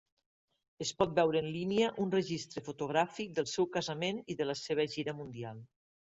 Es 0.83 0.91
pot 1.01 1.11
veure 1.17 1.41
en 1.43 1.49
línia 1.55 1.89
un 2.05 2.13
registre 2.15 2.63
fotogràfic 2.69 3.35
del 3.39 3.47
seu 3.51 3.67
casament 3.75 4.23
i 4.35 4.37
de 4.39 4.47
la 4.53 4.55
seva 4.63 4.87
gira 4.95 5.15
mundial. 5.19 5.61